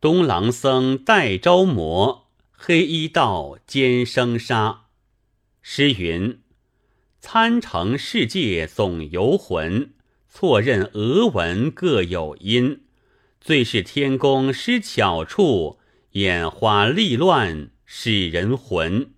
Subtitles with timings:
[0.00, 4.82] 东郎僧戴招魔，黑衣道兼生杀。
[5.60, 6.38] 诗云：
[7.18, 9.90] 参成世界总游魂，
[10.28, 12.82] 错认俄文各有因。
[13.40, 15.80] 最是天公施巧处，
[16.12, 19.10] 眼花力乱使人魂。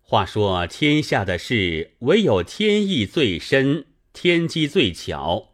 [0.00, 5.52] 话说天下的事，唯有天意最深，天机最巧。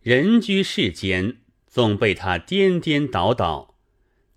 [0.00, 1.42] 人居世间。
[1.78, 3.76] 总被他颠颠倒倒，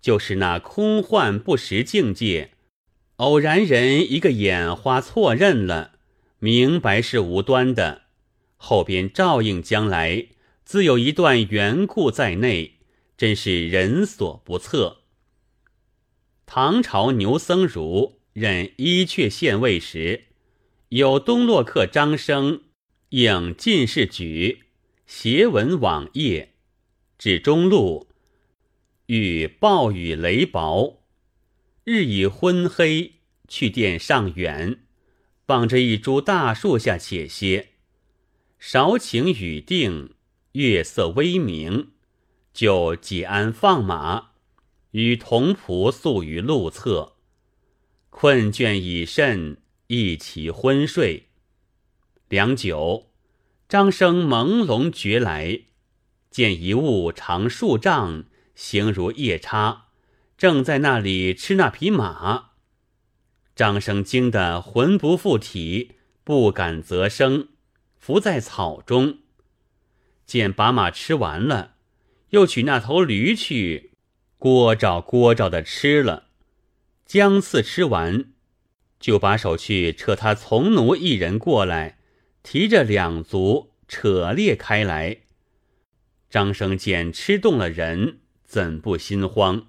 [0.00, 2.52] 就是那空幻不实境界，
[3.16, 5.94] 偶然人一个眼花错认了，
[6.38, 8.02] 明白是无端的，
[8.56, 10.28] 后边照应将来，
[10.64, 12.78] 自有一段缘故在内，
[13.16, 14.98] 真是人所不测。
[16.46, 20.26] 唐朝牛僧孺任伊阙县尉时，
[20.90, 22.60] 有东洛克张生
[23.08, 24.60] 应进士举，
[25.08, 26.51] 檄文往谒。
[27.24, 28.08] 至中路，
[29.06, 30.96] 遇暴雨雷雹，
[31.84, 34.80] 日已昏黑，去殿上远，
[35.46, 37.74] 傍着一株大树下且歇。
[38.58, 40.14] 少晴雨定，
[40.54, 41.92] 月色微明，
[42.52, 44.32] 就解鞍放马，
[44.90, 47.12] 与同仆宿于路侧。
[48.10, 51.28] 困倦已甚，一起昏睡。
[52.28, 53.12] 良久，
[53.68, 55.60] 张生朦胧觉来。
[56.32, 59.84] 见一物长数丈，形如夜叉，
[60.38, 62.52] 正在那里吃那匹马。
[63.54, 65.92] 张生惊得魂不附体，
[66.24, 67.48] 不敢则声，
[67.98, 69.18] 伏在草中。
[70.24, 71.74] 见把马吃完了，
[72.30, 73.92] 又取那头驴去，
[74.38, 76.28] 锅照锅照的吃了。
[77.04, 78.32] 将次吃完，
[78.98, 81.98] 就把手去扯他从奴一人过来，
[82.42, 85.18] 提着两足扯裂开来。
[86.32, 89.66] 张生见吃动了人，怎不心慌？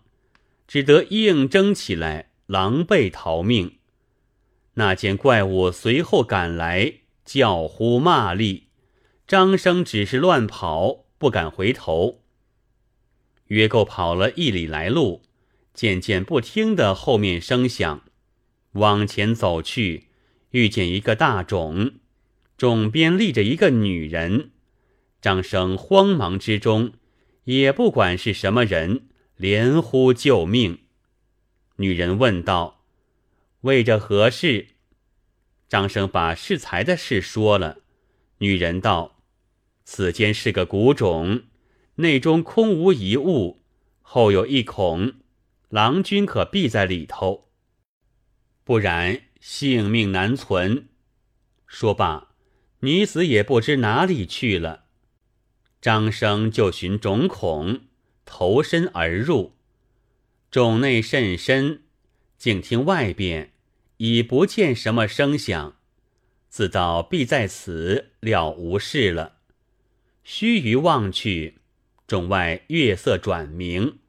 [0.65, 3.79] 只得应征起来，狼狈逃命。
[4.75, 8.67] 那见怪物随后赶来，叫呼骂厉，
[9.27, 12.21] 张生只是乱跑，不敢回头。
[13.47, 15.23] 约够跑了一里来路，
[15.73, 18.03] 渐渐不听得后面声响，
[18.71, 20.07] 往前走去，
[20.51, 21.95] 遇见一个大冢，
[22.55, 24.51] 冢边立着一个女人。
[25.23, 26.95] 张生慌忙之中，
[27.45, 29.07] 也不管是什么人，
[29.37, 30.79] 连呼救命。
[31.77, 32.83] 女人问道
[33.61, 34.67] ：“为着何事？”
[35.69, 37.77] 张生把适才的事说了。
[38.39, 39.23] 女人道
[39.85, 41.43] ：“此间是个古冢，
[41.95, 43.63] 内中空无一物，
[44.01, 45.13] 后有一孔，
[45.69, 47.47] 郎君可避在里头，
[48.65, 50.89] 不然性命难存。”
[51.65, 52.35] 说罢，
[52.81, 54.82] 女子也不知哪里去了。
[55.83, 57.81] 张生就寻冢孔，
[58.23, 59.51] 投身而入。
[60.49, 61.81] 冢内甚深，
[62.37, 63.51] 竟听外边
[63.97, 65.75] 已不见什么声响，
[66.47, 69.39] 自道必在此了无事了。
[70.23, 71.55] 须臾望去，
[72.07, 73.99] 冢外月色转明，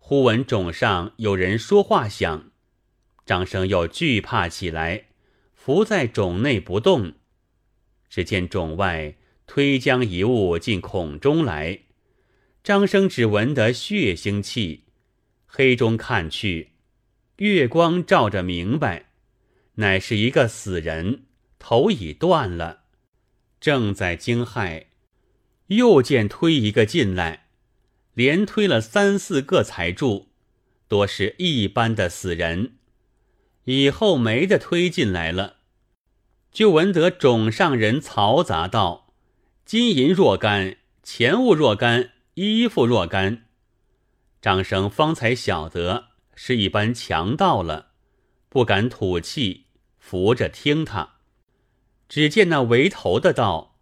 [0.00, 2.50] 忽闻冢上有人说话响，
[3.24, 5.04] 张生又惧怕起来，
[5.54, 7.12] 伏在冢内不动。
[8.10, 9.14] 只见冢外。
[9.48, 11.80] 推将一物进孔中来，
[12.62, 14.84] 张生只闻得血腥气，
[15.46, 16.72] 黑中看去，
[17.38, 19.06] 月光照着明白，
[19.76, 21.22] 乃是一个死人，
[21.58, 22.82] 头已断了，
[23.58, 24.84] 正在惊骇，
[25.68, 27.46] 又见推一个进来，
[28.12, 30.28] 连推了三四个才住，
[30.88, 32.74] 多是一般的死人，
[33.64, 35.56] 以后没得推进来了，
[36.52, 39.07] 就闻得冢上人嘈杂道。
[39.68, 43.44] 金银若干，钱物若干，衣服若干。
[44.40, 47.90] 张生方才晓得是一般强盗了，
[48.48, 49.66] 不敢吐气，
[49.98, 51.16] 扶着听他。
[52.08, 53.76] 只见那围头的道：“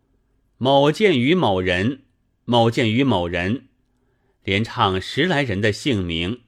[0.58, 2.02] 某见于某人，
[2.46, 3.68] 某见于某人。”
[4.42, 6.40] 连唱十来人的姓名，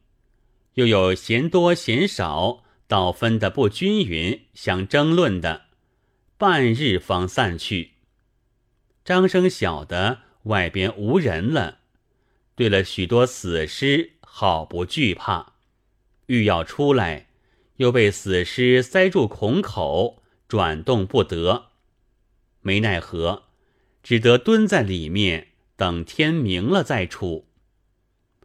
[0.75, 5.67] 又有嫌多嫌少，倒分的不均匀，想争论的，
[6.37, 7.98] 半日方散去。
[9.08, 11.78] 张生晓得外边无人了，
[12.55, 15.55] 对了许多死尸，好不惧怕。
[16.26, 17.28] 欲要出来，
[17.76, 21.69] 又被死尸塞住孔口，转动不得。
[22.60, 23.44] 没奈何，
[24.02, 27.49] 只得蹲在里面，等天明了再出。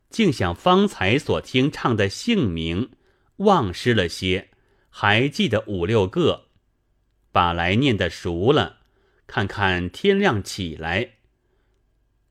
[0.10, 2.92] 竟想方才所听唱的姓名
[3.36, 4.52] 忘失了些，
[4.90, 6.46] 还记得五六个，
[7.34, 8.83] 把来念的熟了。
[9.28, 11.12] 看看天亮起来。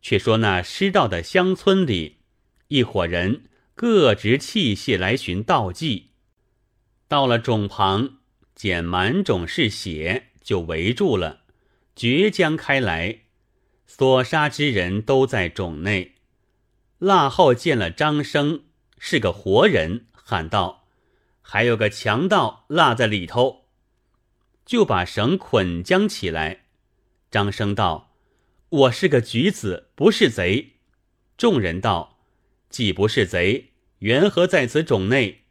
[0.01, 2.19] 却说那失道的乡村里，
[2.69, 3.45] 一伙人
[3.75, 6.11] 各执器械来寻道迹。
[7.07, 8.19] 到了冢旁，
[8.55, 11.43] 见满冢是血，就围住了，
[11.95, 13.21] 决将开来。
[13.87, 16.15] 所杀之人都在冢内。
[16.99, 18.65] 腊后见了张生
[18.99, 20.87] 是个活人，喊道
[21.43, 23.67] ：“还有个强盗落在里头。”
[24.65, 26.62] 就把绳捆将起来。
[27.33, 28.13] 张生道
[28.69, 30.75] ：“我是个举子，不是贼。”
[31.39, 32.19] 众人道
[32.69, 33.71] ：“既不是贼，
[34.01, 35.45] 缘何在此冢内？”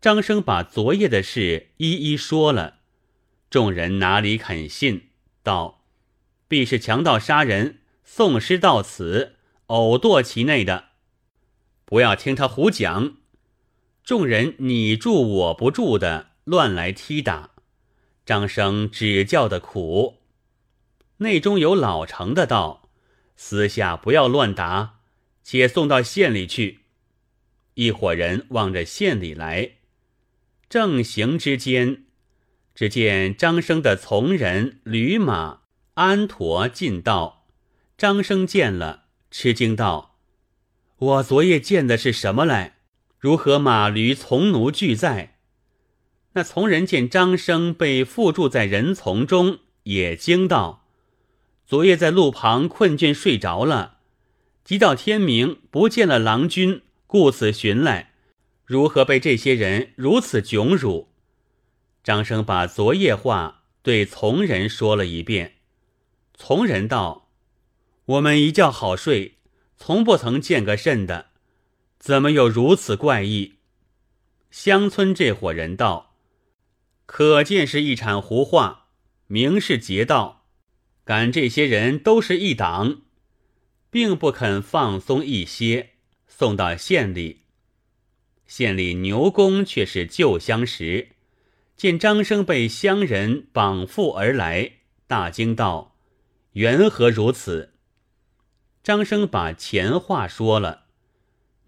[0.00, 2.76] 张生把昨夜的事一一说了。
[3.50, 5.08] 众人哪里肯信？
[5.42, 5.82] 道
[6.46, 9.34] ：“必是强盗杀人，送尸到此，
[9.66, 10.90] 偶堕其内的。
[11.84, 13.16] 不要听他胡讲。”
[14.04, 17.50] 众人你住我不住的，乱来踢打。
[18.24, 20.17] 张生只叫的苦。
[21.18, 22.88] 内中有老成的道
[23.36, 25.00] ：“私下不要乱答，
[25.42, 26.80] 且送到县里去。”
[27.74, 29.72] 一伙人望着县里来，
[30.68, 32.04] 正行之间，
[32.74, 35.60] 只见张生的从人驴马
[35.94, 37.46] 安陀进道。
[37.96, 40.18] 张生见了，吃惊道
[40.98, 42.78] ：“我昨夜见的是什么来？
[43.18, 45.38] 如何马驴从奴俱在？”
[46.34, 50.87] 那从人见张生被缚住在人丛中，也惊道。
[51.68, 53.98] 昨夜在路旁困倦睡着了，
[54.64, 58.14] 即到天明不见了郎君，故此寻来。
[58.64, 61.10] 如何被这些人如此窘辱？
[62.02, 65.56] 张生把昨夜话对从人说了一遍。
[66.32, 67.28] 从人道
[68.16, 69.36] ：“我们一觉好睡，
[69.76, 71.26] 从不曾见个甚的，
[71.98, 73.56] 怎么有如此怪异？”
[74.50, 76.14] 乡村这伙人道
[77.04, 78.86] ：“可见是一场胡话，
[79.26, 80.36] 明是劫道。”
[81.08, 83.00] 赶这些人都是一党，
[83.88, 85.92] 并不肯放松一些，
[86.26, 87.44] 送到县里。
[88.46, 91.12] 县里牛公却是旧相识，
[91.78, 94.70] 见张生被乡人绑缚而来，
[95.06, 95.96] 大惊道
[96.52, 97.72] ：“缘何如此？”
[98.84, 100.88] 张生把前话说了，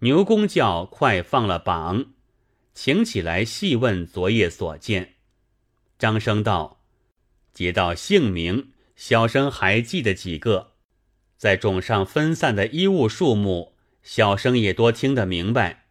[0.01, 2.13] 牛公叫快放了绑，
[2.75, 5.15] 请起来细问昨夜所见。
[5.97, 6.83] 张生道
[7.51, 8.67] ：“接到姓名。”
[9.03, 10.73] 小生还记得几个，
[11.35, 15.85] 在冢上分散的衣物数目，小生也多听得明白。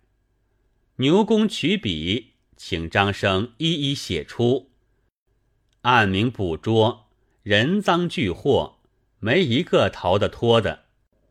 [0.99, 4.71] 牛公取笔，请张生一一写出，
[5.81, 7.09] 按名捕捉，
[7.43, 8.79] 人赃俱获，
[9.19, 10.85] 没一个逃得脱的。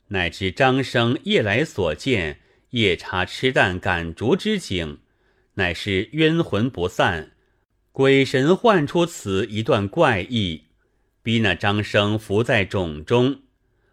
[0.10, 2.42] 乃至张生夜来所见
[2.72, 5.00] 夜叉吃蛋赶逐之景，
[5.54, 7.38] 乃是冤魂不散，
[7.94, 10.66] 鬼神唤出此一段怪异。
[11.30, 13.42] 逼那张生伏在冢中，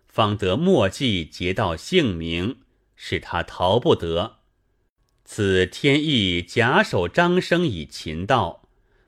[0.09, 2.56] 方得墨迹劫到姓名，
[2.94, 4.37] 使他逃不得。
[5.23, 8.62] 此天意假手张生以擒盗，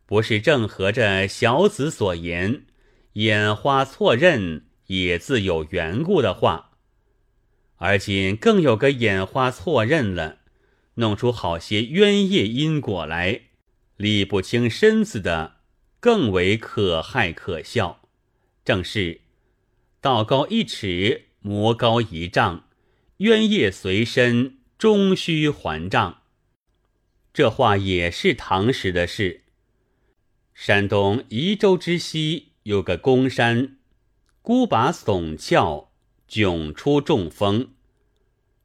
[0.04, 2.66] 不是正合着小子所言
[3.14, 6.72] 眼花错认也自有缘故的话。
[7.76, 10.40] 而今更有个眼花错认了，
[10.96, 13.44] 弄出好些冤业因果来，
[13.96, 15.60] 理不清身子的，
[15.98, 17.97] 更为可害可笑。
[18.68, 19.22] 正是
[20.02, 22.68] 道高一尺，魔高一丈，
[23.16, 26.20] 冤业随身，终须还账。
[27.32, 29.44] 这话也是唐时的事。
[30.52, 33.78] 山东沂州之西有个公山，
[34.42, 35.90] 孤拔耸峭，
[36.28, 37.70] 迥出众峰，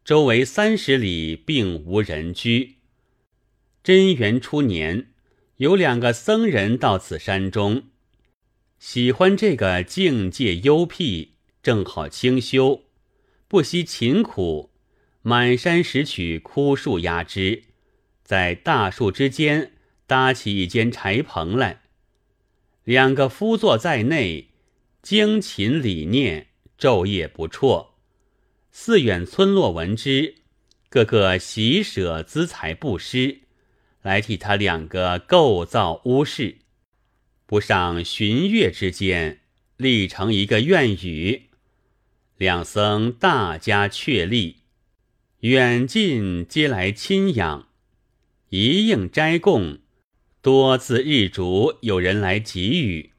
[0.03, 2.79] 周围三十里并无人居。
[3.81, 5.13] 贞元初年，
[5.55, 7.83] 有两个僧人到此山中。
[8.85, 12.83] 喜欢这个境界幽僻，正好清修，
[13.47, 14.71] 不惜勤苦，
[15.21, 17.63] 满山拾取枯树压枝，
[18.23, 19.71] 在大树之间
[20.05, 21.83] 搭起一间柴棚来。
[22.83, 24.49] 两个夫坐在内，
[25.01, 26.47] 精勤理念，
[26.77, 27.93] 昼夜不辍。
[28.73, 30.35] 寺远村落闻之，
[30.89, 33.43] 个个喜舍资财布施，
[34.01, 36.57] 来替他两个构造屋室。
[37.53, 39.41] 不上旬月之间，
[39.77, 41.49] 立成一个愿语。
[42.35, 44.63] 两僧大加确立，
[45.41, 47.67] 远近皆来亲仰，
[48.49, 49.77] 一应斋供，
[50.41, 53.11] 多自日烛有人来给予。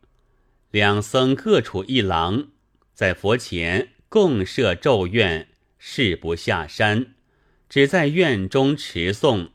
[0.73, 2.49] 两僧各处一廊，
[2.93, 5.47] 在佛前共设咒愿，
[5.79, 7.15] 誓不下山，
[7.69, 9.51] 只在院中持诵，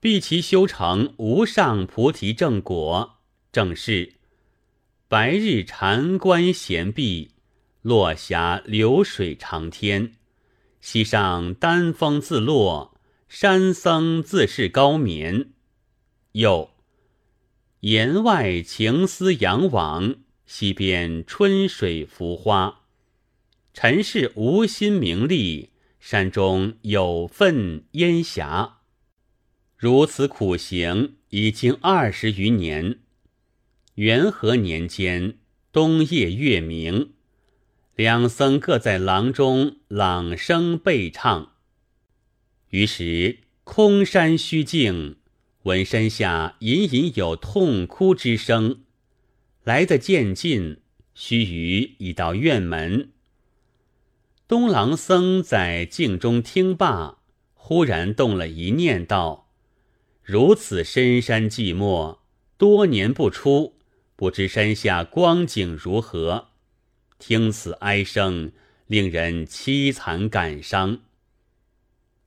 [0.00, 3.13] 必其修成无上菩提正果。
[3.54, 4.14] 正是
[5.06, 7.30] 白日禅关闲闭，
[7.82, 10.14] 落霞流水长天。
[10.80, 15.50] 溪上丹枫自落，山僧自是高眠。
[16.32, 16.68] 又
[17.82, 22.80] 檐外情思仰往，溪边春水浮花。
[23.72, 25.70] 尘世无心名利，
[26.00, 28.78] 山中有份烟霞。
[29.76, 32.98] 如此苦行已经二十余年。
[33.94, 35.38] 元和年间，
[35.70, 37.12] 冬夜月明，
[37.94, 41.52] 两僧各在廊中朗声背唱。
[42.70, 45.18] 于是空山虚静，
[45.62, 48.80] 闻山下隐隐有痛哭之声。
[49.62, 50.78] 来得渐近，
[51.14, 53.12] 须臾已到院门。
[54.48, 57.18] 东郎僧在静中听罢，
[57.54, 59.52] 忽然动了一念，道
[60.24, 62.18] ：“如此深山寂寞，
[62.58, 63.73] 多年不出。”
[64.16, 66.48] 不知山下光景如何？
[67.18, 68.52] 听此哀声，
[68.86, 71.00] 令人凄惨感伤。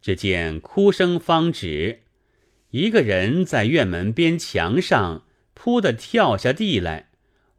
[0.01, 2.03] 只见哭声方止，
[2.71, 7.09] 一个人在院门边墙上扑的跳下地来，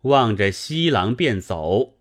[0.02, 1.94] 望着西廊便走。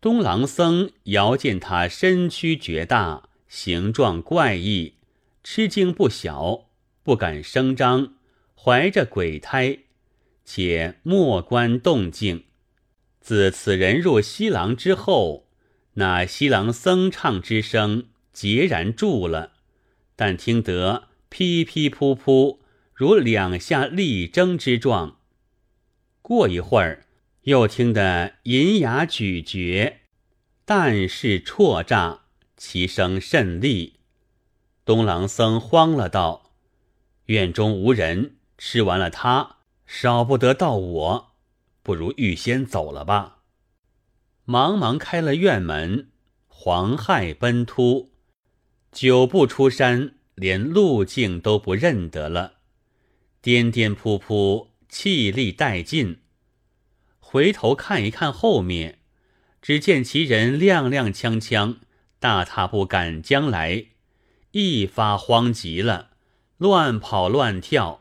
[0.00, 4.94] 东郎僧遥见他身躯绝大，形状怪异，
[5.42, 6.70] 吃惊不小，
[7.02, 8.14] 不敢声张，
[8.54, 9.78] 怀着鬼胎。
[10.44, 12.44] 且莫观动静。
[13.20, 15.46] 自此人入西廊之后，
[15.94, 19.52] 那西廊僧唱之声截然住了，
[20.16, 22.58] 但听得噼噼噗噗，
[22.94, 25.18] 如两下力争之状。
[26.22, 27.06] 过一会儿，
[27.42, 30.00] 又听得银牙咀嚼，
[30.64, 32.22] 但是啜诈，
[32.56, 34.00] 其声甚厉。
[34.84, 36.52] 东郎僧慌了，道
[37.26, 39.56] ：“院中无人，吃完了他。”
[39.92, 41.32] 少不得到我，
[41.82, 43.38] 不如预先走了吧。
[44.44, 46.10] 忙忙开了院门，
[46.46, 48.12] 黄亥奔突，
[48.92, 52.58] 久不出山，连路径都不认得了，
[53.42, 56.20] 颠颠扑扑，气力殆尽。
[57.18, 59.00] 回头看一看后面，
[59.60, 61.78] 只见其人踉踉跄跄，
[62.20, 63.86] 大踏步赶将来，
[64.52, 66.10] 一发慌急了，
[66.58, 67.99] 乱跑乱跳。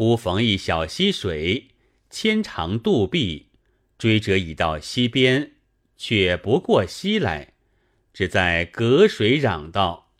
[0.00, 1.68] 忽逢一小溪水，
[2.08, 3.48] 牵长渡壁，
[3.98, 5.52] 追者已到溪边，
[5.98, 7.52] 却不过溪来，
[8.14, 10.10] 只在隔水嚷道：“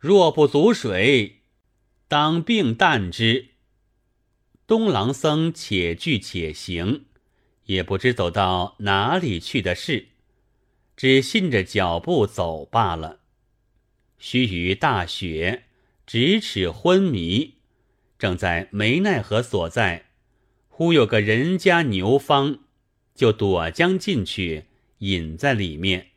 [0.00, 1.42] 若不足水，
[2.08, 3.50] 当并担之。”
[4.66, 7.04] 东郎僧且惧且行，
[7.66, 10.08] 也不知走到哪里去的事，
[10.96, 13.20] 只信着脚步走罢了。
[14.18, 15.66] 须臾大雪，
[16.08, 17.54] 咫尺昏迷。
[18.18, 20.06] 正在没奈何所在，
[20.68, 22.60] 忽有个人家牛方，
[23.14, 24.64] 就躲将进去，
[24.98, 26.08] 隐在里面。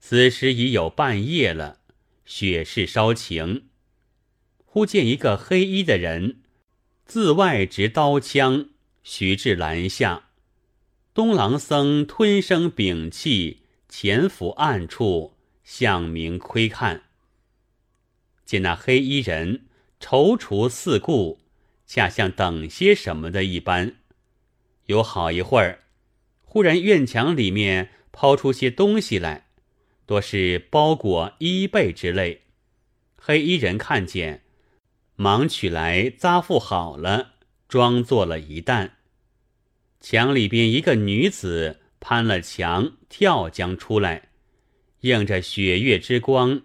[0.00, 1.80] 此时已有半夜了，
[2.24, 3.64] 雪势稍晴。
[4.64, 6.42] 忽见一个黑衣的人，
[7.04, 8.68] 自外执刀枪，
[9.02, 10.28] 徐至栏下。
[11.12, 15.34] 东郎僧吞声屏气，潜伏暗处，
[15.64, 17.02] 向明窥看，
[18.44, 19.67] 见那黑衣人。
[20.00, 21.40] 踌躇四顾，
[21.86, 23.96] 恰像等些什么的一般。
[24.86, 25.84] 有好一会儿，
[26.42, 29.48] 忽然院墙里面抛出些东西来，
[30.06, 32.42] 多是包裹衣被之类。
[33.16, 34.44] 黑衣人看见，
[35.16, 37.34] 忙取来扎缚好了，
[37.68, 38.96] 装作了一担。
[40.00, 44.30] 墙里边一个女子攀了墙，跳将出来，
[45.00, 46.62] 映着雪月之光。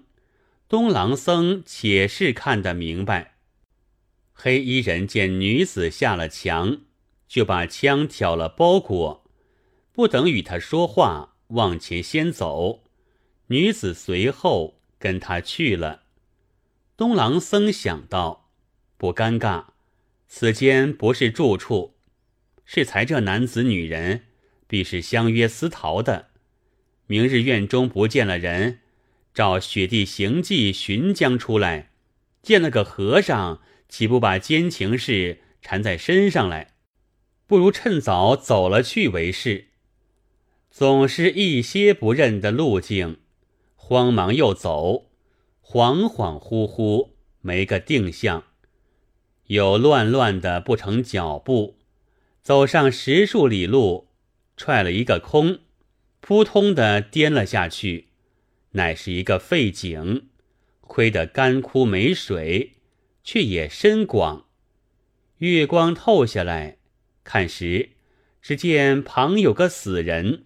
[0.74, 3.36] 东郎僧且是看得明白，
[4.34, 6.82] 黑衣人见女子下了墙，
[7.28, 9.24] 就把枪挑了包裹，
[9.92, 12.86] 不等与他说话，往前先走。
[13.50, 16.06] 女子随后跟他去了。
[16.98, 18.50] 东郎僧想到，
[18.98, 19.66] 不尴尬，
[20.28, 21.94] 此间不是住处，
[22.66, 24.24] 是才这男子女人，
[24.66, 26.30] 必是相约私逃的。
[27.06, 28.80] 明日院中不见了人。
[29.34, 31.90] 照雪地行迹寻将出来，
[32.42, 36.76] 见了个和尚，岂不把奸情事缠在身上来？
[37.48, 39.70] 不如趁早走了去为是。
[40.70, 43.18] 总是一些不认的路径，
[43.76, 45.12] 慌忙又走，
[45.64, 47.10] 恍恍惚惚
[47.42, 48.44] 没个定向，
[49.48, 51.78] 有乱乱的不成脚步，
[52.42, 54.10] 走上十数里路，
[54.58, 55.60] 踹了一个空，
[56.22, 58.10] 扑通的颠了下去。
[58.74, 60.28] 乃是一个废井，
[60.82, 62.74] 亏得干枯没水，
[63.24, 64.46] 却也深广。
[65.40, 66.78] 月光透下来，
[67.24, 67.90] 看时，
[68.42, 70.46] 只见旁有个死人，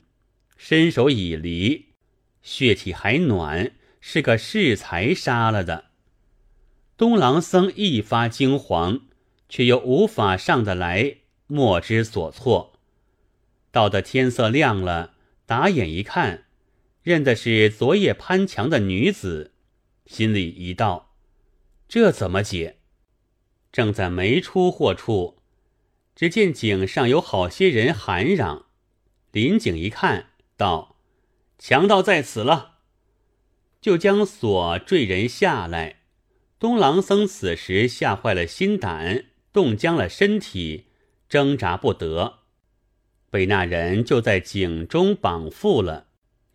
[0.55, 1.87] 身首已离，
[2.41, 5.85] 血体还暖，是个适才杀了的。
[6.97, 9.01] 东郎僧一发惊惶，
[9.47, 12.79] 却又无法上得来，莫知所措。
[13.71, 15.13] 到得天色亮了，
[15.45, 16.46] 打眼一看，
[17.07, 19.53] 认的是昨夜攀墙的女子，
[20.07, 21.15] 心里一道：
[21.87, 22.79] 这怎么解？
[23.71, 25.37] 正在没出货处，
[26.13, 28.65] 只见井上有好些人喊嚷。
[29.31, 30.97] 林景一看，道
[31.57, 32.79] ：“强盗在此了！”
[33.79, 36.01] 就将锁坠人下来。
[36.59, 40.87] 东郎僧此时吓坏了心胆，冻僵了身体，
[41.29, 42.39] 挣扎不得，
[43.29, 46.06] 被那人就在井中绑缚了。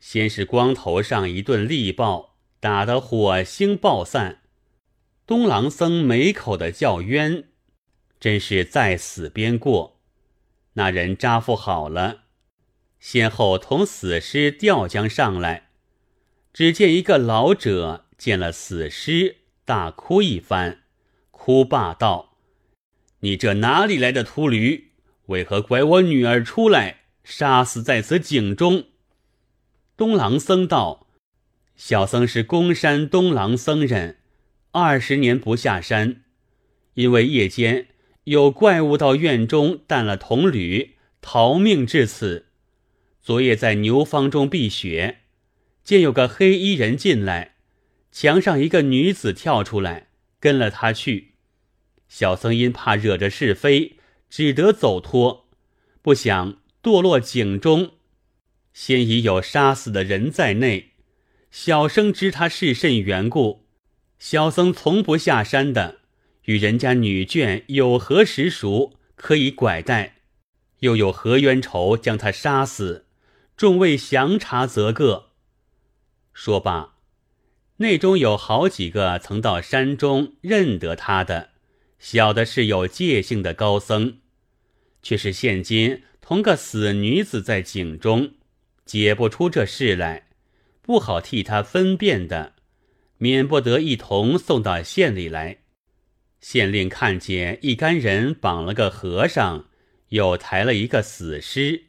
[0.03, 4.41] 先是光头上一顿力爆，打得火星爆散。
[5.29, 7.45] 东郎僧没口的叫冤，
[8.19, 10.01] 真是在死边过。
[10.73, 12.25] 那人扎缚好了，
[12.99, 15.71] 先后同死尸吊将上来，
[16.53, 19.37] 只见一个老者见了死尸。
[19.65, 20.81] 大哭一番，
[21.31, 22.37] 哭罢道
[23.23, 24.91] ：“你这哪里来的秃驴？
[25.27, 28.87] 为何拐我女儿出来，杀死在此井中？”
[30.03, 31.07] 东郎僧道
[31.79, 34.19] ：“小僧是公山东郎僧人，
[34.73, 36.25] 二十年不下山，
[36.95, 37.87] 因为夜间
[38.25, 42.47] 有怪物到院中弹了铜铝，逃命至此。
[43.21, 45.19] 昨夜在牛坊中避雪，
[45.85, 47.55] 见有个黑衣人进来。”
[48.11, 50.09] 墙上一个女子跳出来，
[50.41, 51.35] 跟了他去。
[52.09, 55.47] 小僧因怕惹着是非，只得走脱。
[56.03, 57.93] 不想堕落井中，
[58.73, 60.93] 先已有杀死的人在内。
[61.51, 63.67] 小生知他是甚缘故，
[64.19, 66.01] 小僧从不下山的。
[66.45, 70.17] 与人家女眷有何实熟，可以拐带？
[70.81, 73.07] 又有何冤仇将他杀死？
[73.57, 75.31] 众位详查则个。
[76.33, 76.95] 说罢。
[77.77, 81.51] 内中有好几个曾到山中认得他的，
[81.99, 84.19] 小的是有戒性的高僧，
[85.03, 88.35] 却是现今同个死女子在井中，
[88.85, 90.29] 解不出这事来，
[90.81, 92.55] 不好替他分辨的，
[93.19, 95.59] 免不得一同送到县里来。
[96.41, 99.69] 县令看见一干人绑了个和尚，
[100.09, 101.85] 又抬了一个死尸，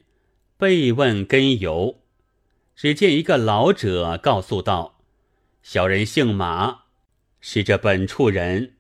[0.58, 2.04] 被问根由，
[2.76, 5.02] 只见一个老者告诉道。
[5.64, 6.84] 小人姓马，
[7.42, 8.76] 是这本处人。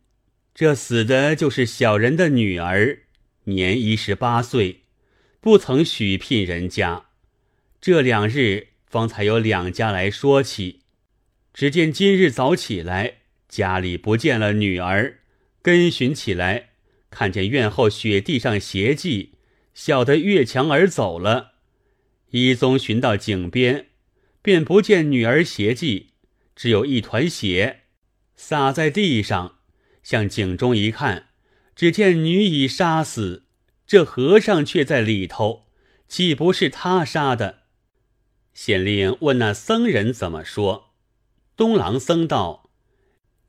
[0.54, 3.06] 这死的就是小人的女儿，
[3.46, 4.84] 年一十八岁，
[5.42, 7.08] 不曾许聘人家。
[7.86, 10.84] 这两日方才有两家来说起，
[11.54, 13.16] 只见今日早起来，
[13.50, 15.20] 家里不见了女儿，
[15.62, 16.70] 跟寻起来，
[17.10, 19.34] 看见院后雪地上鞋迹，
[19.74, 21.56] 晓得越墙而走了。
[22.30, 23.88] 一宗寻到井边，
[24.42, 26.12] 便不见女儿鞋迹。
[26.56, 27.82] 只有一团血
[28.38, 29.58] 洒在地上，
[30.02, 31.28] 向井中一看，
[31.76, 33.44] 只见女已杀死，
[33.86, 35.66] 这和尚却在里头，
[36.08, 37.63] 岂不是他杀的？
[38.54, 40.92] 县令问那僧人怎么说？
[41.56, 42.70] 东郎僧道：“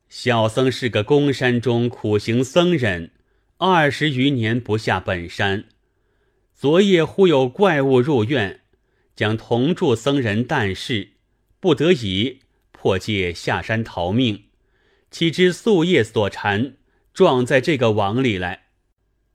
[0.09, 3.11] 小僧是个公山中苦行僧人，
[3.57, 5.65] 二十余年不下本山。
[6.53, 8.61] 昨夜忽有怪物入院，
[9.15, 11.11] 将同住僧人但是，
[11.59, 12.39] 不得已。”
[12.85, 14.43] 破戒下山逃命，
[15.09, 16.75] 岂知宿夜所缠，
[17.11, 18.65] 撞在这个网里来，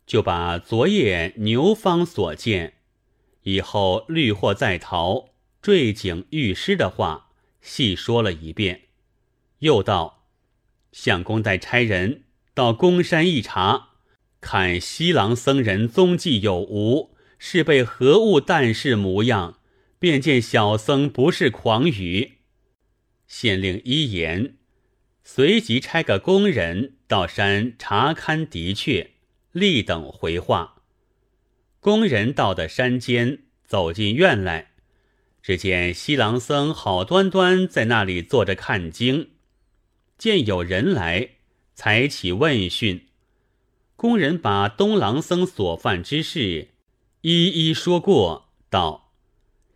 [0.06, 2.74] 就把昨夜牛方所见，
[3.42, 5.29] 以后绿祸在逃，
[5.62, 8.82] 坠井遇尸的话细说了一遍。
[9.58, 10.26] 又道：
[10.92, 13.90] 相公带差人到公山一查，
[14.40, 19.60] 看西郎僧人踪迹有无，是被何物诞事模样，
[19.98, 22.38] 便见小僧不是狂语。
[23.26, 24.56] 县令一言，
[25.22, 29.10] 随即差个工人到山查勘，的确，
[29.52, 30.82] 立等回话。
[31.78, 34.69] 工人到的山间，走进院来，
[35.42, 39.30] 只见西郎僧好端端在那里坐着看经。
[40.18, 41.30] 见有人来，
[41.74, 43.06] 才起问讯。
[43.96, 46.68] 工人把东郎僧所犯之事
[47.22, 49.12] 一一说过，道。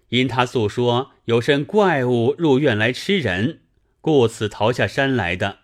[0.08, 3.62] 因他诉说有甚怪物入院来吃人，
[4.00, 5.60] 故此逃下山来的。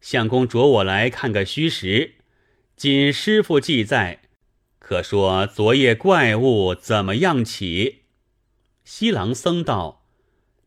[0.00, 2.14] 相公着我来看个虚实。
[2.76, 4.20] 仅师傅记载，
[4.78, 8.02] 可说昨夜怪物怎么样起？
[8.88, 10.06] 西郎僧道，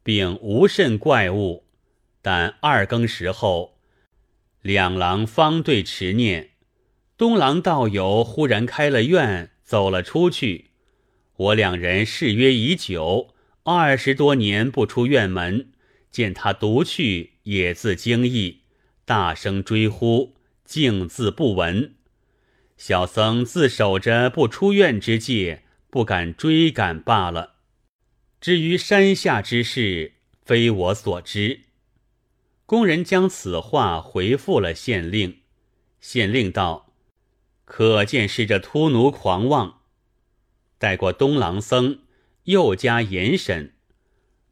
[0.03, 1.63] 并无甚怪物，
[2.21, 3.77] 但二更时候，
[4.61, 6.49] 两郎方对持念，
[7.17, 10.71] 东郎道友忽然开了院，走了出去。
[11.37, 15.69] 我两人誓约已久，二十多年不出院门，
[16.11, 18.63] 见他独去，也自惊异，
[19.05, 21.95] 大声追呼，竟自不闻。
[22.75, 27.58] 小僧自守着不出院之戒，不敢追赶罢了。
[28.41, 31.61] 至于山下之事，非我所知。
[32.65, 35.39] 工人将此话回复了县令。
[35.99, 36.93] 县令道
[37.65, 39.81] ：“可见是这秃奴狂妄。”
[40.77, 41.99] 带过东郎僧，
[42.43, 43.73] 又加严审。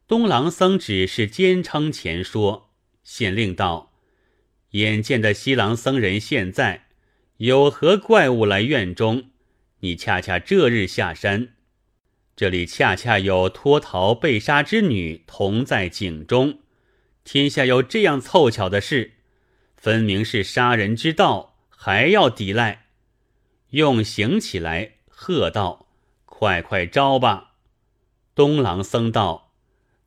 [0.06, 2.70] 东郎僧只是坚称前说。
[3.02, 3.92] 县令道
[4.72, 6.84] ：“眼见的西郎僧人现在。”
[7.38, 9.30] 有何怪物来院中？
[9.78, 11.54] 你恰恰这日下山，
[12.38, 16.60] 这里恰恰有脱逃被杀之女同在井中，
[17.24, 19.14] 天下有这样凑巧的事，
[19.74, 22.90] 分明是杀人之道，还要抵赖，
[23.70, 25.88] 用刑起来，喝道
[26.26, 27.54] ：“快快招吧！”
[28.36, 29.50] 东郎僧道：“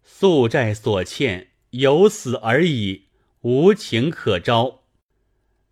[0.02, 3.08] 宿债所欠，有死而已，
[3.42, 4.84] 无情可招。”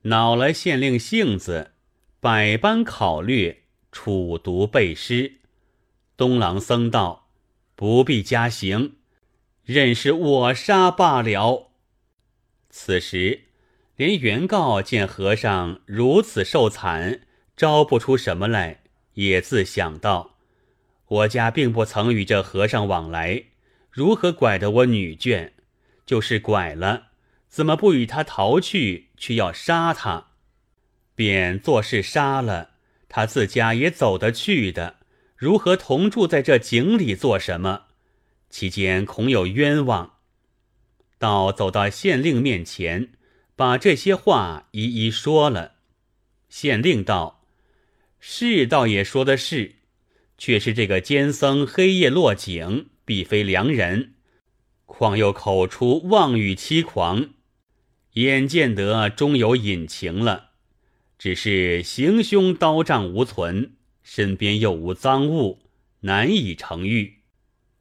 [0.03, 1.71] 恼了县令性子，
[2.19, 5.38] 百般考虑，处毒背尸。
[6.19, 7.29] 东郎僧道
[7.75, 8.97] ：“不必加刑，
[9.63, 11.71] 任是我杀罢了。”
[12.69, 13.43] 此时，
[13.95, 17.21] 连原告见和尚如此受惨，
[17.55, 18.81] 招不出什么来，
[19.13, 20.35] 也自想到：
[21.07, 23.45] 我家并不曾与这和尚往来，
[23.89, 25.51] 如何拐得我女眷？
[26.05, 27.11] 就是拐了。
[27.47, 30.31] 怎么不与他逃去，却要杀他？
[31.15, 32.71] 便做事杀了
[33.07, 34.97] 他，自家也走得去的。
[35.39, 37.83] 如何同住在这井里做什么？
[38.49, 40.15] 其间恐有冤枉。
[41.17, 43.13] 到走到县令面前，
[43.55, 45.75] 把这些话一一说了。
[46.49, 47.45] 县令道
[48.19, 49.75] ：“是倒也说的是，
[50.37, 54.15] 却是这个奸僧黑夜落井，必非良人，
[54.85, 57.29] 况又口出妄语欺狂。”
[58.15, 60.49] 眼见得终有隐情了，
[61.17, 63.75] 只是行凶刀杖无存，
[64.11, 65.59] 身边又无赃物，
[65.99, 67.19] 难以成狱。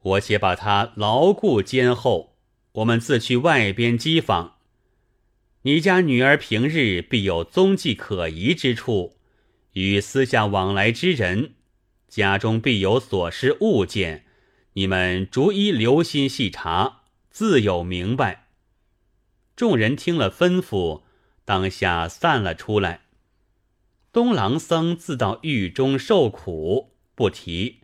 [0.02, 2.36] 我且把他牢固监候，
[2.72, 4.58] 我们自去外边机访。
[5.62, 9.16] 你家女儿平日必有踪迹可疑之处，
[9.72, 11.54] 与私下往来之人，
[12.08, 14.26] 家中必有所失物件，
[14.74, 18.48] 你们逐一留心细查，自有明白。
[19.56, 21.04] 众人听了吩咐，
[21.46, 23.07] 当下散了出来。
[24.18, 27.82] 东郎僧自到狱中受苦，不提。